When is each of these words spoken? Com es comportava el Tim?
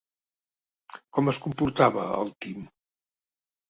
Com 1.19 1.31
es 1.35 1.41
comportava 1.45 2.09
el 2.25 2.37
Tim? 2.43 2.69